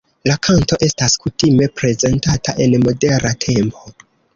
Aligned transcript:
La 0.27 0.37
kanto 0.47 0.79
estas 0.87 1.17
kutime 1.25 1.69
prezentata 1.83 2.59
en 2.67 2.77
modera 2.89 3.39
tempo. 3.51 3.99